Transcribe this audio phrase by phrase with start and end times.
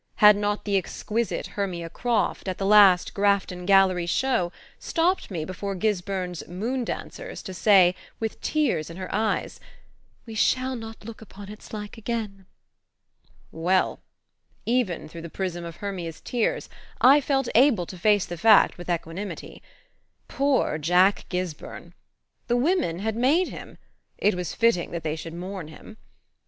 [0.15, 5.75] Had not the exquisite Hermia Croft, at the last Grafton Gallery show, stopped me before
[5.75, 9.59] Gisburn's "Moon dancers" to say, with tears in her eyes:
[10.25, 12.47] "We shall not look upon its like again"?
[13.51, 13.99] Well!
[14.65, 16.67] even through the prism of Hermia's tears
[16.99, 19.61] I felt able to face the fact with equanimity.
[20.27, 21.93] Poor Jack Gisburn!
[22.47, 23.77] The women had made him
[24.17, 25.97] it was fitting that they should mourn him.